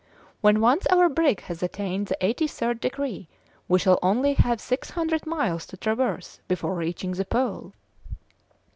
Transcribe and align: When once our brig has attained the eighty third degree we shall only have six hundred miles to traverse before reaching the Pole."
When 0.41 0.61
once 0.61 0.87
our 0.87 1.07
brig 1.09 1.41
has 1.41 1.61
attained 1.61 2.07
the 2.07 2.17
eighty 2.25 2.47
third 2.47 2.79
degree 2.79 3.27
we 3.67 3.77
shall 3.77 3.99
only 4.01 4.33
have 4.33 4.59
six 4.59 4.89
hundred 4.89 5.27
miles 5.27 5.67
to 5.67 5.77
traverse 5.77 6.39
before 6.47 6.73
reaching 6.73 7.11
the 7.11 7.23
Pole." 7.23 7.73